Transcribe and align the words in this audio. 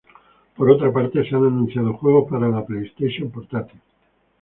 Por 0.55 0.71
otra 0.71 0.91
parte, 0.91 1.21
se 1.29 1.35
han 1.35 1.45
anunciado 1.45 1.93
juegos 1.93 2.27
para 2.27 2.47
la 2.49 2.65
PlayStation 2.65 3.29
Portátil. 3.29 3.79